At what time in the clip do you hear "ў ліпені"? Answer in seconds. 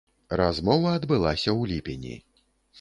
1.53-2.19